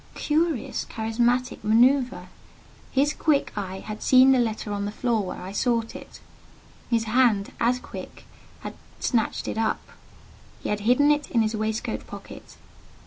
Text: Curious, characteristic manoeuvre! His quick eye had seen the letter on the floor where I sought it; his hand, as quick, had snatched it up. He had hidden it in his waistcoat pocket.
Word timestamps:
Curious, 0.15 0.83
characteristic 0.85 1.63
manoeuvre! 1.63 2.27
His 2.91 3.13
quick 3.13 3.53
eye 3.55 3.81
had 3.81 4.01
seen 4.01 4.31
the 4.31 4.39
letter 4.39 4.73
on 4.73 4.85
the 4.85 4.91
floor 4.91 5.21
where 5.23 5.39
I 5.43 5.51
sought 5.51 5.95
it; 5.95 6.19
his 6.89 7.03
hand, 7.03 7.51
as 7.59 7.77
quick, 7.77 8.23
had 8.61 8.73
snatched 8.99 9.47
it 9.47 9.59
up. 9.59 9.91
He 10.63 10.69
had 10.69 10.79
hidden 10.89 11.11
it 11.11 11.29
in 11.29 11.43
his 11.43 11.55
waistcoat 11.55 12.07
pocket. 12.07 12.57